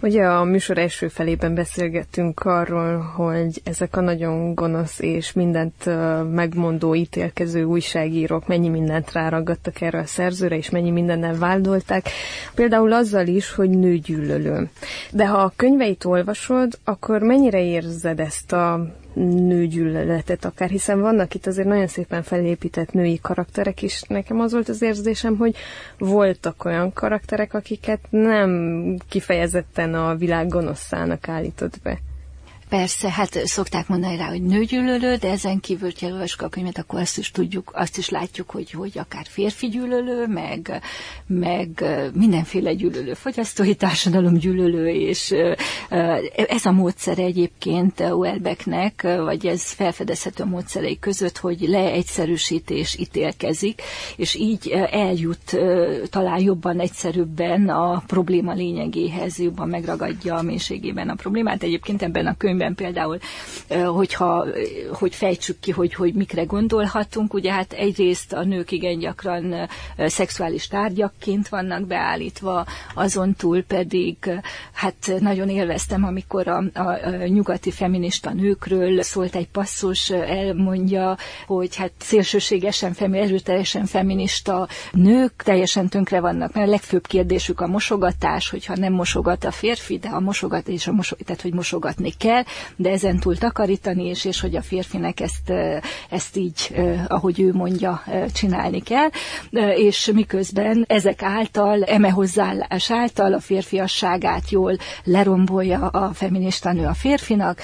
[0.00, 5.90] Ugye a műsor első felében beszélgettünk arról, hogy ezek a nagyon gonosz és mindent
[6.32, 12.08] megmondó, ítélkező újságírók mennyi mindent ráragadtak erre a szerzőre, és mennyi mindennel váldolták.
[12.54, 14.70] Például azzal is, hogy nőgyűlölő.
[15.10, 21.46] De ha a könyveit olvasod, akkor mennyire érzed ezt a nőgyűlöletet akár, hiszen vannak itt
[21.46, 24.02] azért nagyon szépen felépített női karakterek is.
[24.02, 25.56] Nekem az volt az érzésem, hogy
[25.98, 31.98] voltak olyan karakterek, akiket nem kifejezetten a világ gonoszának állított be.
[32.76, 37.00] Persze, hát szokták mondani rá, hogy nőgyűlölő, de ezen kívül, ha elolvasjuk a könyvet, akkor
[37.00, 40.80] azt is tudjuk, azt is látjuk, hogy, hogy akár férfi gyűlölő, meg,
[41.26, 41.84] meg
[42.14, 45.34] mindenféle gyűlölő, fogyasztói társadalom gyűlölő, és
[46.48, 53.82] ez a módszer egyébként Welbecknek, vagy ez felfedezhető a módszerei között, hogy leegyszerűsítés ítélkezik,
[54.16, 55.56] és így eljut
[56.10, 61.62] talán jobban, egyszerűbben a probléma lényegéhez, jobban megragadja a mélységében a problémát.
[61.62, 63.18] Egyébként ebben a könyvben például,
[63.86, 64.46] hogyha,
[64.92, 70.66] hogy fejtsük ki, hogy, hogy mikre gondolhatunk, ugye hát egyrészt a nők igen gyakran szexuális
[70.66, 74.16] tárgyakként vannak beállítva, azon túl pedig
[74.72, 81.76] hát nagyon élveztem, amikor a, a, a nyugati feminista nőkről szólt egy passzus, elmondja, hogy
[81.76, 88.50] hát szélsőségesen, femi, erőteljesen feminista nők teljesen tönkre vannak, mert a legfőbb kérdésük a mosogatás,
[88.50, 92.42] hogyha nem mosogat a férfi, de a mosogat, és a mosog, tehát hogy mosogatni kell,
[92.76, 95.52] de ezen túl takarítani, és, és hogy a férfinek ezt,
[96.10, 96.74] ezt így,
[97.08, 98.02] ahogy ő mondja,
[98.32, 99.08] csinálni kell,
[99.76, 106.94] és miközben ezek által, eme hozzáállás által a férfiasságát jól lerombolja a feminista nő a
[106.94, 107.60] férfinak,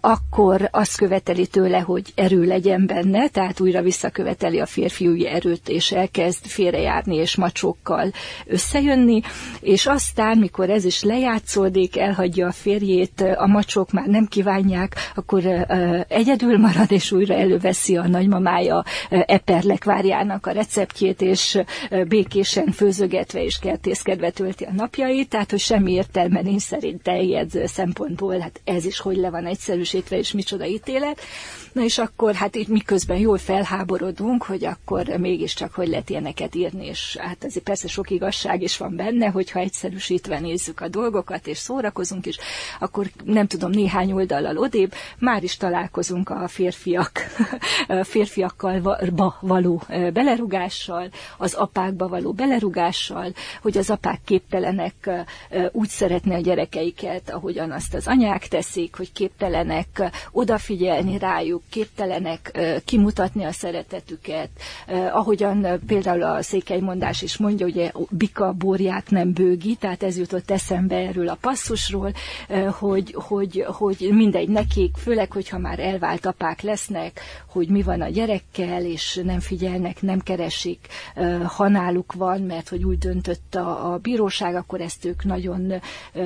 [0.00, 5.92] akkor azt követeli tőle, hogy erő legyen benne, tehát újra visszaköveteli a férfiúi erőt, és
[5.92, 8.10] elkezd félrejárni és macsókkal
[8.46, 9.20] összejönni,
[9.60, 15.44] és aztán, mikor ez is lejátszódik, elhagyja a férjét, a macsók már nem kívánják, akkor
[16.08, 21.58] egyedül marad, és újra előveszi a nagymamája eperlekvárjának a receptjét, és
[22.08, 28.38] békésen főzögetve és kertészkedve tölti a napjait, tehát hogy semmi értelme nincs szerint teljed szempontból,
[28.38, 31.20] hát ez is hogy le van egyszerűsítve, és micsoda ítélet.
[31.72, 36.86] Na és akkor hát így miközben jól felháborodunk, hogy akkor mégiscsak hogy lehet ilyeneket írni,
[36.86, 41.58] és hát azért persze sok igazság is van benne, hogyha egyszerűsítve nézzük a dolgokat, és
[41.58, 42.38] szórakozunk is,
[42.78, 47.10] akkor nem tudom, néhány oldallal odébb már is találkozunk a férfiak,
[48.02, 48.98] férfiakkal
[49.40, 55.10] való belerugással, az apákba való belerugással, hogy az apák képtelenek
[55.72, 63.44] úgy szeretni a gyerekeiket, ahogyan azt az anyák teszik, hogy képtelenek odafigyelni rájuk, képtelenek kimutatni
[63.44, 64.48] a szeretetüket,
[65.12, 70.50] ahogyan például a székely mondás is mondja, ugye bika borját nem bőgi, tehát ez jutott
[70.50, 72.12] eszembe erről a passzusról,
[72.78, 78.08] hogy, hogy, hogy mindegy nekik, főleg, hogyha már elvált apák lesznek, hogy mi van a
[78.08, 80.86] gyerekkel, és nem figyelnek, nem keresik,
[81.56, 85.72] ha náluk van, mert hogy úgy döntött a, a bíróság, akkor ezt ők nagyon,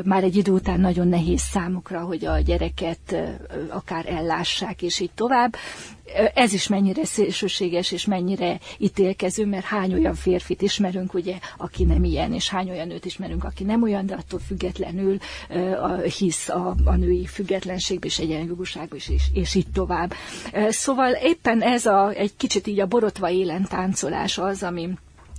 [0.04, 3.16] már egy idő után nagyon nehéz számukra, hogy a gyereket
[3.68, 5.54] akár ellássák, és így tovább
[6.34, 12.04] ez is mennyire szélsőséges és mennyire ítélkező, mert hány olyan férfit ismerünk, ugye, aki nem
[12.04, 15.18] ilyen, és hány olyan nőt ismerünk, aki nem olyan, de attól függetlenül
[16.18, 20.12] hisz a, a női függetlenségbe és egyenjogúságba is, és, és így tovább.
[20.68, 24.88] Szóval éppen ez a, egy kicsit így a borotva élen táncolás az, ami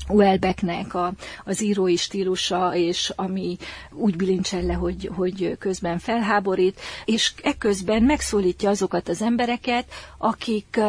[0.09, 1.13] Welbecknek a,
[1.45, 3.57] az írói stílusa, és ami
[3.91, 9.85] úgy bilincsel le, hogy, hogy közben felháborít, és ekközben megszólítja azokat az embereket,
[10.21, 10.79] akik,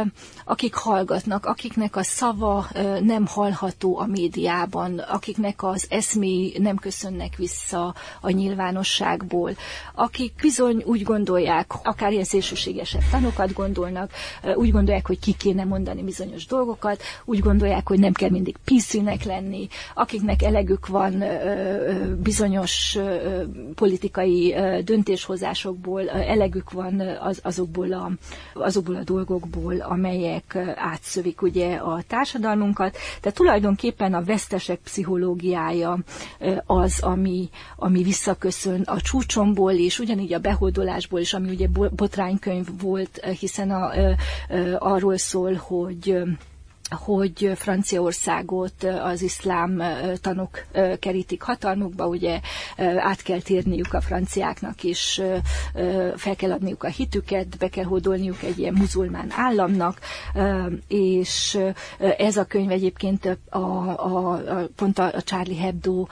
[0.44, 2.66] akik hallgatnak, akiknek a szava
[3.00, 9.52] nem hallható a médiában, akiknek az eszméi nem köszönnek vissza a nyilvánosságból,
[9.94, 14.10] akik bizony úgy gondolják, akár ilyen szélsőségesebb tanokat gondolnak,
[14.54, 19.24] úgy gondolják, hogy ki kéne mondani bizonyos dolgokat, úgy gondolják, hogy nem kell mindig piszűnek
[19.24, 21.24] lenni, akiknek elegük van
[22.22, 22.98] bizonyos
[23.74, 28.10] politikai döntéshozásokból, elegük van az, azokból, a,
[28.54, 29.18] azokból a dolgokból,
[29.80, 32.96] amelyek átszövik ugye a társadalmunkat.
[33.20, 35.98] Tehát tulajdonképpen a vesztesek pszichológiája
[36.66, 43.20] az, ami, ami visszaköszön a csúcsomból is, ugyanígy a behódolásból is, ami ugye botránykönyv volt,
[43.38, 43.90] hiszen a,
[44.78, 46.22] arról szól, hogy
[46.90, 49.82] hogy Franciaországot az iszlám
[50.20, 50.64] tanok
[50.98, 52.40] kerítik hatalmukba, ugye
[52.96, 55.20] át kell térniük a franciáknak is,
[56.16, 59.98] fel kell adniuk a hitüket, be kell hódolniuk egy ilyen muzulmán államnak,
[60.88, 61.58] és
[62.18, 64.40] ez a könyv egyébként a, a, a,
[64.76, 66.06] pont a Charlie Hebdo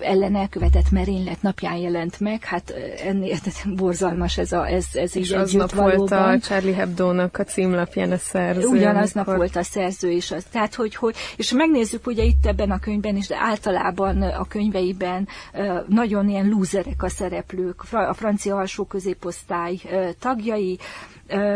[0.00, 2.74] ellen elkövetett merénylet napján jelent meg, hát
[3.04, 3.36] ennél
[3.74, 8.16] borzalmas ez, a, ez, ez és így aznap volt a Charlie Hebdo-nak a címlapján a
[8.16, 8.66] szerző.
[8.66, 10.44] Ugyanaznap volt a szerző szerző is az.
[10.50, 15.28] Tehát, hogy, hogy, és megnézzük ugye itt ebben a könyvben is, de általában a könyveiben
[15.86, 19.76] nagyon ilyen lúzerek a szereplők, a francia alsó középosztály
[20.18, 20.78] tagjai,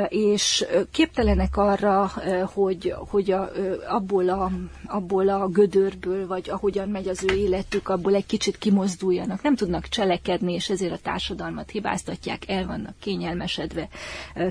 [0.09, 2.11] és képtelenek arra,
[2.55, 3.51] hogy, hogy a,
[3.89, 4.51] abból, a,
[4.87, 9.43] abból a gödörből, vagy ahogyan megy az ő életük, abból egy kicsit kimozduljanak.
[9.43, 13.89] Nem tudnak cselekedni, és ezért a társadalmat hibáztatják, el vannak kényelmesedve.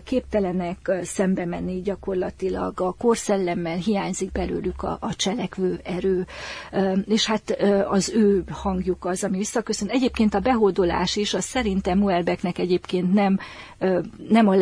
[0.03, 6.25] Képtelenek szembe menni gyakorlatilag a korszellemmel, hiányzik belőlük a, a cselekvő erő,
[7.05, 7.57] és hát
[7.87, 9.87] az ő hangjuk az, ami visszaköszön.
[9.87, 13.39] Egyébként a behódolás is, az szerintem Muelbeknek egyébként nem,
[14.29, 14.55] nem a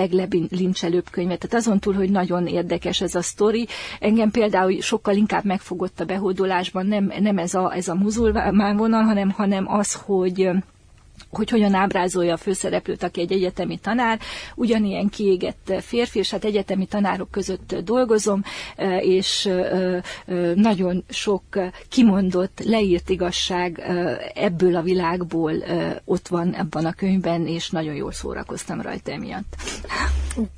[0.51, 1.35] leglincselőbb könyve.
[1.37, 3.67] Tehát azon túl, hogy nagyon érdekes ez a sztori,
[3.99, 9.03] engem például sokkal inkább megfogott a behódolásban nem, nem ez a, ez a muzulmán vonal,
[9.03, 10.49] hanem, hanem az, hogy
[11.29, 14.19] hogy hogyan ábrázolja a főszereplőt, aki egy egyetemi tanár,
[14.55, 18.43] ugyanilyen kiégett férfi, és hát egyetemi tanárok között dolgozom,
[18.99, 19.49] és
[20.55, 21.43] nagyon sok
[21.89, 23.83] kimondott, leírt igazság
[24.33, 25.53] ebből a világból
[26.05, 29.55] ott van ebben a könyvben, és nagyon jól szórakoztam rajta emiatt.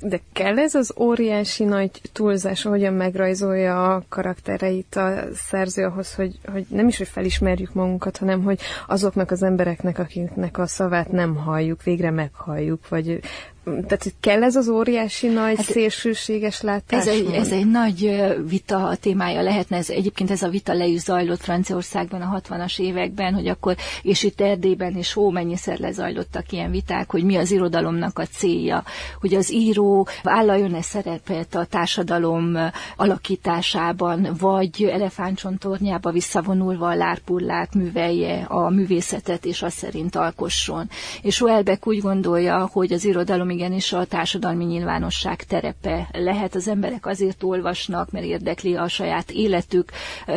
[0.00, 6.38] De kell ez az óriási nagy túlzás, hogyan megrajzolja a karaktereit a szerző ahhoz, hogy,
[6.52, 11.36] hogy nem is, hogy felismerjük magunkat, hanem hogy azoknak az embereknek, akiknek a szavát nem
[11.36, 13.20] halljuk, végre meghalljuk, vagy
[13.64, 17.00] tehát kell ez az óriási nagy hát, szélsőséges látás?
[17.00, 21.00] Ez egy, ez egy nagy vita témája lehetne, ez, egyébként ez a vita le is
[21.00, 26.70] zajlott Franciaországban a 60-as években, hogy akkor, és itt Erdélyben is hó mennyiszer lezajlottak ilyen
[26.70, 28.84] viták, hogy mi az irodalomnak a célja,
[29.20, 32.56] hogy az író vállaljon-e szerepet a társadalom
[32.96, 40.88] alakításában, vagy elefántcsontornyába visszavonulva a lárpullát művelje a művészetet, és azt szerint alkosson.
[41.22, 46.54] És Welbeck úgy gondolja, hogy az irodalom igenis a társadalmi nyilvánosság terepe lehet.
[46.54, 49.90] Az emberek azért olvasnak, mert érdekli a saját életük.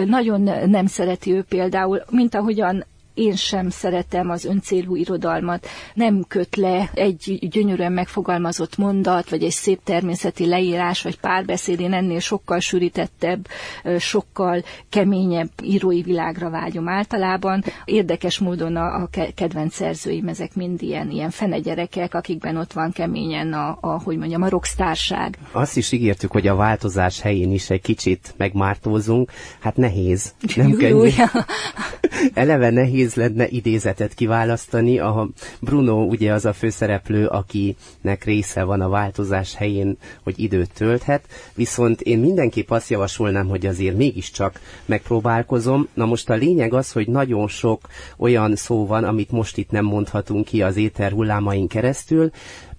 [0.06, 2.86] Nagyon nem szereti ő például, mint ahogyan
[3.18, 9.52] én sem szeretem az öncélú irodalmat, nem köt le egy gyönyörűen megfogalmazott mondat, vagy egy
[9.52, 13.48] szép természeti leírás, vagy párbeszéd, én ennél sokkal sűrítettebb,
[14.00, 17.64] sokkal keményebb írói világra vágyom általában.
[17.86, 23.54] Érdekes módon a, a kedvenc szerzőim, ezek mind ilyen, ilyen fenegyerekek, akikben ott van keményen
[23.54, 25.38] a, a hogy mondjam, a rockstárság.
[25.52, 29.32] Azt is ígértük, hogy a változás helyén is egy kicsit megmártózunk.
[29.60, 30.34] Hát nehéz.
[30.56, 31.10] Nem könnyű.
[32.34, 35.00] Eleve nehéz nehéz lenne idézetet kiválasztani.
[35.00, 41.26] A Bruno ugye az a főszereplő, akinek része van a változás helyén, hogy időt tölthet,
[41.56, 45.88] viszont én mindenképp azt javasolnám, hogy azért mégiscsak megpróbálkozom.
[45.94, 49.86] Na most a lényeg az, hogy nagyon sok olyan szó van, amit most itt nem
[49.86, 52.32] mondhatunk ki az éter hullámain keresztül,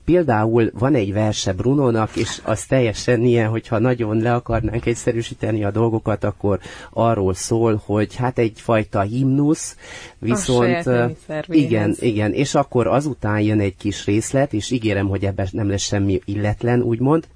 [0.09, 5.71] Például van egy verse Brunónak, és az teljesen ilyen, hogyha nagyon le akarnánk egyszerűsíteni a
[5.71, 6.59] dolgokat, akkor
[6.91, 9.77] arról szól, hogy hát egyfajta himnusz,
[10.19, 10.91] viszont
[11.47, 15.83] igen, igen, és akkor azután jön egy kis részlet, és ígérem, hogy ebben nem lesz
[15.83, 17.27] semmi illetlen, úgymond,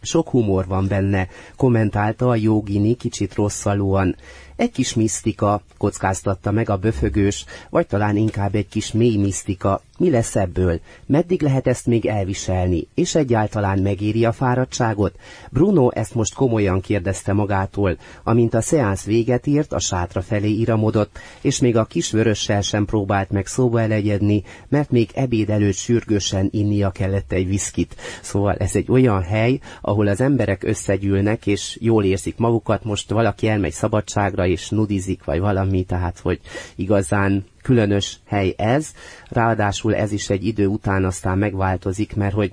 [0.00, 4.16] sok humor van benne, kommentálta a jogini kicsit rosszalúan.
[4.56, 10.10] Egy kis misztika, kockáztatta meg a böfögős, vagy talán inkább egy kis mély misztika, mi
[10.10, 10.80] lesz ebből?
[11.06, 12.88] Meddig lehet ezt még elviselni?
[12.94, 15.14] És egyáltalán megéri a fáradtságot?
[15.50, 21.18] Bruno ezt most komolyan kérdezte magától, amint a szeánsz véget ért, a sátra felé iramodott,
[21.40, 26.48] és még a kis vörössel sem próbált meg szóba elegyedni, mert még ebéd előtt sürgősen
[26.50, 27.96] innia kellett egy viszkit.
[28.22, 33.48] Szóval ez egy olyan hely, ahol az emberek összegyűlnek, és jól érzik magukat, most valaki
[33.48, 36.40] elmegy szabadságra, és nudizik, vagy valami, tehát hogy
[36.76, 38.88] igazán különös hely ez,
[39.28, 42.52] ráadásul ez is egy idő után aztán megváltozik, mert hogy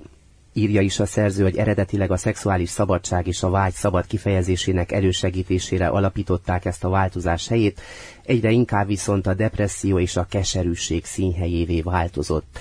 [0.52, 5.86] írja is a szerző, hogy eredetileg a szexuális szabadság és a vágy szabad kifejezésének elősegítésére
[5.86, 7.80] alapították ezt a változás helyét,
[8.24, 12.58] egyre inkább viszont a depresszió és a keserűség színhelyévé változott.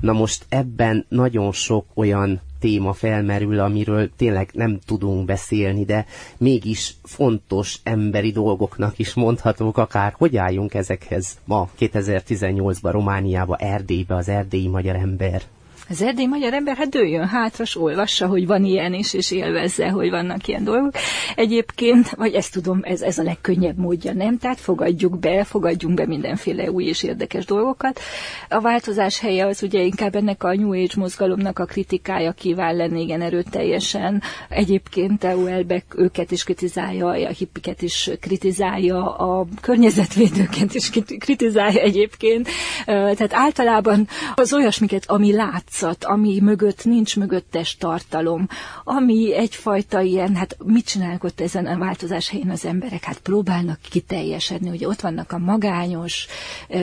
[0.00, 6.06] Na most ebben nagyon sok olyan téma felmerül, amiről tényleg nem tudunk beszélni, de
[6.36, 14.28] mégis fontos emberi dolgoknak is mondhatók akár, hogy álljunk ezekhez ma 2018-ban Romániába, Erdélybe az
[14.28, 15.42] erdélyi magyar ember.
[15.88, 19.88] Az erdély magyar ember, hát dőljön hátra, s olvassa, hogy van ilyen is, és élvezze,
[19.88, 20.92] hogy vannak ilyen dolgok.
[21.36, 24.38] Egyébként, vagy ezt tudom, ez, ez a legkönnyebb módja, nem?
[24.38, 28.00] Tehát fogadjuk be, fogadjunk be mindenféle új és érdekes dolgokat.
[28.48, 33.02] A változás helye az ugye inkább ennek a New Age mozgalomnak a kritikája kíván lenni
[33.02, 34.22] igen erőteljesen.
[34.48, 42.48] Egyébként Elbeck őket is kritizálja, a hippiket is kritizálja, a környezetvédőket is kritizálja egyébként.
[42.84, 48.48] Tehát általában az olyasmiket, ami látsz, látszat, ami mögött nincs mögöttes tartalom,
[48.84, 53.04] ami egyfajta ilyen, hát mit csinálnak ott ezen a változás helyén az emberek?
[53.04, 56.26] Hát próbálnak kiteljesedni, hogy ott vannak a magányos,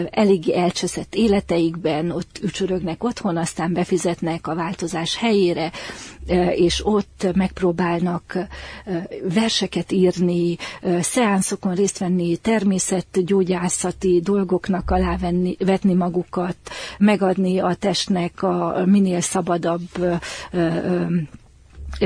[0.09, 5.71] elég elcseszett életeikben, ott ücsörögnek otthon, aztán befizetnek a változás helyére,
[6.55, 8.37] és ott megpróbálnak
[9.33, 10.57] verseket írni,
[10.99, 16.57] szeánszokon részt venni, természetgyógyászati dolgoknak alávenni, vetni magukat,
[16.97, 19.81] megadni a testnek a minél szabadabb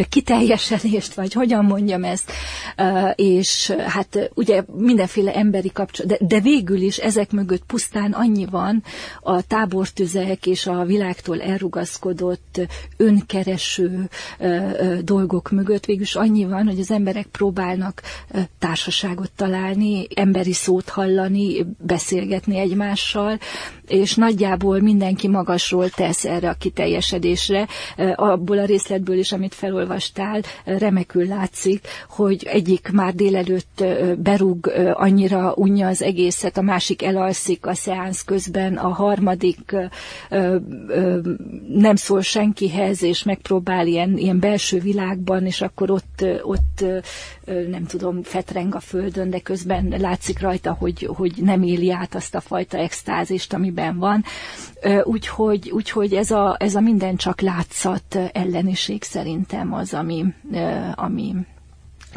[0.10, 2.32] kiteljesedést, vagy hogyan mondjam ezt,
[3.16, 8.84] és hát ugye mindenféle emberi kapcsolat, de, de végül is ezek mögött pusztán annyi van
[9.22, 12.62] a tábortüzek és a világtól elrugaszkodott
[12.98, 14.10] önkereső
[15.02, 18.02] dolgok mögött, végül is annyi van, hogy az emberek próbálnak
[18.60, 23.40] társaságot találni, emberi szót hallani, beszélgetni egymással,
[23.88, 27.68] és nagyjából mindenki magasról tesz erre a kiteljesedésre,
[28.16, 33.84] abból a részletből is, amit fel felolvastál, remekül látszik, hogy egyik már délelőtt
[34.18, 39.76] berúg, annyira unja az egészet, a másik elalszik a szeánsz közben, a harmadik
[41.68, 46.86] nem szól senkihez, és megpróbál ilyen, ilyen belső világban, és akkor ott, ott
[47.46, 52.36] nem tudom, fetreng a földön, de közben látszik rajta, hogy, hogy nem éli át azt
[52.36, 54.24] a fajta extázist, amiben van.
[55.04, 60.26] Úgyhogy, úgyhogy ez, a, ez a minden csak látszat elleniség szerintem az, ami,
[60.96, 61.36] ami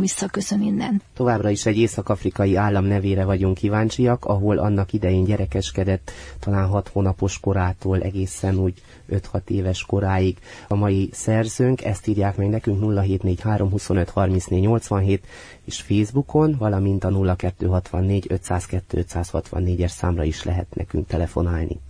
[0.00, 1.02] visszaköszön innen.
[1.14, 7.40] Továbbra is egy észak-afrikai állam nevére vagyunk kíváncsiak, ahol annak idején gyerekeskedett, talán 6 hónapos
[7.40, 10.38] korától egészen úgy 5-6 éves koráig
[10.68, 11.84] a mai szerzőnk.
[11.84, 15.26] Ezt írják meg nekünk 0743 25 34 87
[15.64, 21.80] és Facebookon, valamint a 0264 502 564-es számra is lehet nekünk telefonálni.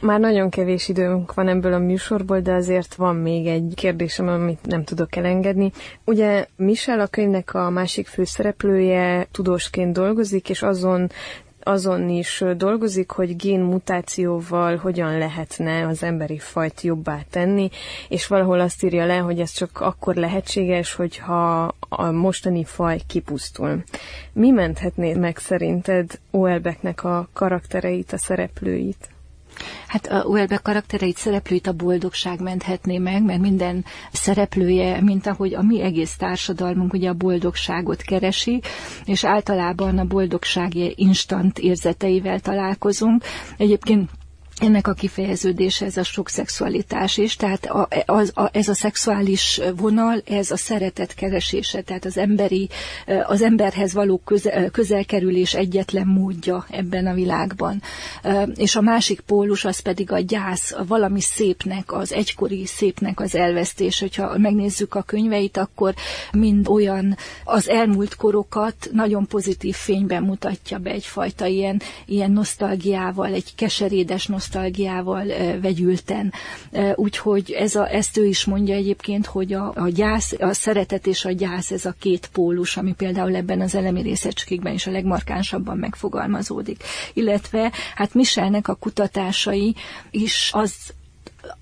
[0.00, 4.66] Már nagyon kevés időnk van ebből a műsorból, de azért van még egy kérdésem, amit
[4.66, 5.72] nem tudok elengedni.
[6.04, 11.10] Ugye Michel a könyvnek a másik főszereplője tudósként dolgozik, és azon
[11.62, 17.70] azon is dolgozik, hogy génmutációval hogyan lehetne az emberi fajt jobbá tenni,
[18.08, 23.82] és valahol azt írja le, hogy ez csak akkor lehetséges, hogyha a mostani faj kipusztul.
[24.32, 29.08] Mi menthetné meg szerinted Oelbecknek a karaktereit, a szereplőit?
[29.86, 35.62] Hát a Uelbe karaktereit, szereplőit a boldogság menthetné meg, mert minden szereplője, mint ahogy a
[35.62, 38.60] mi egész társadalmunk ugye a boldogságot keresi,
[39.04, 43.22] és általában a boldogság instant érzeteivel találkozunk.
[43.56, 44.10] Egyébként
[44.60, 49.60] ennek a kifejeződése ez a sok szexualitás is, tehát a, az, a, ez a szexuális
[49.76, 52.68] vonal, ez a szeretet keresése, tehát az emberi,
[53.26, 57.82] az emberhez való közel, közelkerülés egyetlen módja ebben a világban.
[58.54, 63.34] És a másik pólus az pedig a gyász, a valami szépnek, az egykori szépnek az
[63.34, 64.00] elvesztés.
[64.00, 65.94] Hogyha megnézzük a könyveit, akkor
[66.32, 73.54] mind olyan az elmúlt korokat nagyon pozitív fényben mutatja be egyfajta ilyen, ilyen nosztalgiával, egy
[73.54, 75.26] keserédes nosztalgiával, nosztalgiával
[75.60, 76.32] vegyülten.
[76.94, 81.24] Úgyhogy ez a, ezt ő is mondja egyébként, hogy a, a gyász, a szeretet és
[81.24, 85.76] a gyász ez a két pólus, ami például ebben az elemi részecskékben is a legmarkánsabban
[85.78, 86.82] megfogalmazódik.
[87.14, 89.74] Illetve hát Michelnek a kutatásai
[90.10, 90.74] is az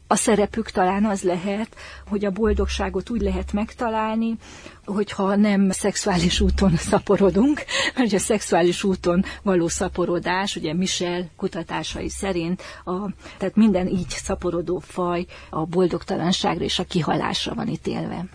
[0.06, 1.76] a szerepük talán az lehet,
[2.08, 4.36] hogy a boldogságot úgy lehet megtalálni,
[4.84, 7.64] hogyha nem szexuális úton szaporodunk,
[7.96, 14.78] mert a szexuális úton való szaporodás, ugye Michel kutatásai szerint, a, tehát minden így szaporodó
[14.78, 18.26] faj a boldogtalanságra és a kihalásra van ítélve.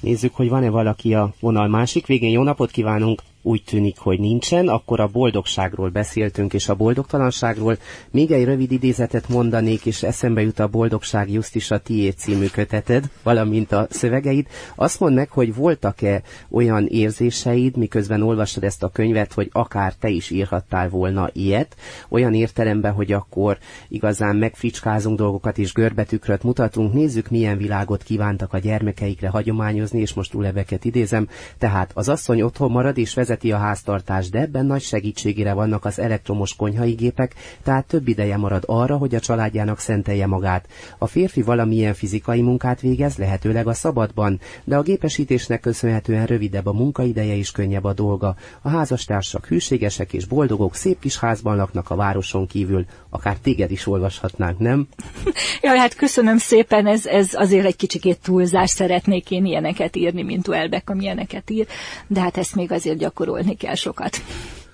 [0.00, 2.30] Nézzük, hogy van-e valaki a vonal másik végén.
[2.30, 3.22] Jó napot kívánunk!
[3.48, 7.78] Úgy tűnik, hogy nincsen, akkor a boldogságról beszéltünk, és a boldogtalanságról.
[8.10, 13.10] Még egy rövid idézetet mondanék, és eszembe jut a Boldogság Justis a tié című köteted,
[13.22, 14.46] valamint a szövegeid.
[14.74, 20.08] Azt mondd meg, hogy voltak-e olyan érzéseid, miközben olvastad ezt a könyvet, hogy akár te
[20.08, 21.76] is írhattál volna ilyet,
[22.08, 28.58] olyan értelemben, hogy akkor igazán megfricskázunk dolgokat és görbetükröt mutatunk, nézzük, milyen világot kívántak a
[28.58, 31.28] gyermekeikre hagyományozni, és most uleveket idézem,
[31.58, 35.84] tehát az asszony otthon marad és vezet vezeti a háztartást, de ebben nagy segítségére vannak
[35.84, 40.66] az elektromos konyhai gépek, tehát több ideje marad arra, hogy a családjának szentelje magát.
[40.98, 46.72] A férfi valamilyen fizikai munkát végez, lehetőleg a szabadban, de a gépesítésnek köszönhetően rövidebb a
[46.72, 48.36] munkaideje és könnyebb a dolga.
[48.62, 52.84] A házastársak hűségesek és boldogok, szép kis házban laknak a városon kívül.
[53.10, 54.88] Akár téged is olvashatnánk, nem?
[55.62, 60.48] Jaj, hát köszönöm szépen, ez, ez azért egy kicsikét túlzás, szeretnék én ilyeneket írni, mint
[60.48, 61.66] Uelbeck, amilyeneket ír,
[62.06, 64.16] de hát ezt még azért gyakorlatilag gyakorolni kell sokat.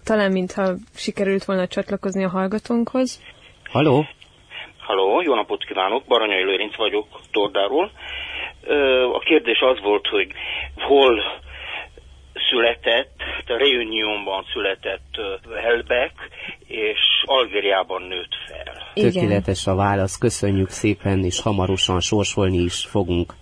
[0.04, 3.22] Talán mintha sikerült volna csatlakozni a hallgatónkhoz.
[3.70, 4.04] Haló?
[4.78, 7.90] Halló, jó napot kívánok, Baranyai Lőrinc vagyok Tordáról.
[9.12, 10.32] A kérdés az volt, hogy
[10.74, 11.22] hol
[12.50, 13.14] született,
[13.46, 15.10] a Reunionban született
[15.62, 16.14] Helbeck,
[16.66, 18.92] és Algériában nőtt fel.
[18.94, 19.12] Igen.
[19.12, 23.32] Tökéletes a válasz, köszönjük szépen, és hamarosan sorsolni is fogunk.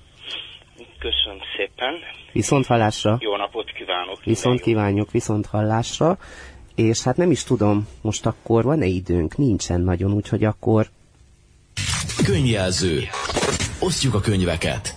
[1.03, 1.95] Köszönöm szépen.
[2.33, 3.17] Viszont hallásra.
[3.21, 4.25] Jó napot kívánok.
[4.25, 6.19] Viszont kívánjuk, viszont hallásra.
[6.75, 9.37] És hát nem is tudom, most akkor van-e időnk?
[9.37, 10.87] Nincsen nagyon, úgyhogy akkor...
[12.25, 13.01] Könyvjelző.
[13.81, 14.95] Osztjuk a könyveket.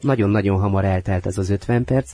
[0.00, 2.10] Nagyon-nagyon hamar eltelt ez az 50 perc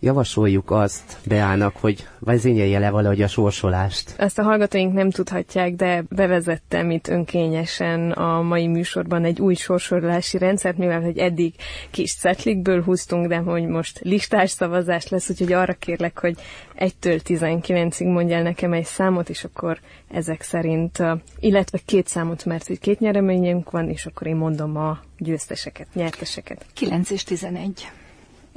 [0.00, 4.14] javasoljuk azt Beának, hogy vezényelje le valahogy a sorsolást.
[4.16, 10.38] Ezt a hallgatóink nem tudhatják, de bevezettem itt önkényesen a mai műsorban egy új sorsolási
[10.38, 11.54] rendszert, mivel hogy eddig
[11.90, 16.36] kis cetlikből húztunk, de hogy most listás szavazás lesz, úgyhogy arra kérlek, hogy
[16.78, 19.78] 1-től 19-ig mondjál nekem egy számot, és akkor
[20.10, 21.02] ezek szerint,
[21.40, 26.66] illetve két számot, mert hogy két nyereményünk van, és akkor én mondom a győzteseket, nyerteseket.
[26.74, 27.88] 9 és 11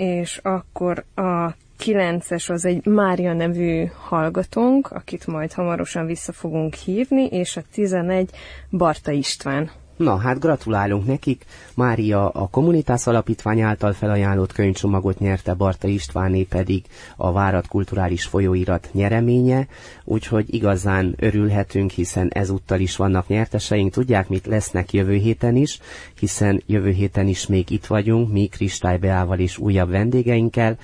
[0.02, 7.26] és akkor a 9-es az egy Mária nevű hallgatónk, akit majd hamarosan vissza fogunk hívni,
[7.26, 8.30] és a 11
[8.70, 9.72] Barta István.
[10.02, 11.46] Na, hát gratulálunk nekik.
[11.76, 16.86] Mária a Kommunitás Alapítvány által felajánlott könyvcsomagot nyerte, Barta Istváné pedig
[17.18, 19.68] a Várat Kulturális Folyóirat nyereménye,
[20.04, 23.92] úgyhogy igazán örülhetünk, hiszen ezúttal is vannak nyerteseink.
[23.92, 25.80] Tudják, mit lesznek jövő héten is,
[26.20, 30.78] hiszen jövő héten is még itt vagyunk, mi Kristály Beával és újabb vendégeinkkel.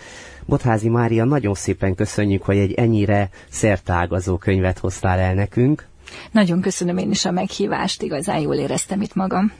[0.46, 5.88] Botházi Mária, nagyon szépen köszönjük, hogy egy ennyire szertágazó könyvet hoztál el nekünk.
[6.32, 9.52] Nagyon köszönöm én is a meghívást, igazán jól éreztem itt magam.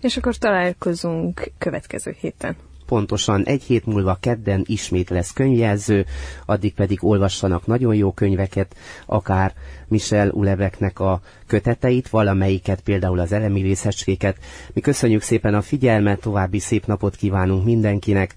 [0.00, 2.56] És akkor találkozunk következő héten.
[2.86, 6.06] Pontosan egy hét múlva kedden ismét lesz könyvjelző,
[6.46, 8.76] addig pedig olvassanak nagyon jó könyveket,
[9.06, 9.52] akár
[9.88, 14.36] Michel Uleveknek a köteteit, valamelyiket, például az elemi részecskéket.
[14.72, 18.34] Mi köszönjük szépen a figyelmet, további szép napot kívánunk mindenkinek.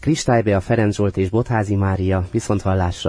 [0.00, 3.06] Kristálybe a Ferenc Zsolt és Botházi Mária, viszont hallásra!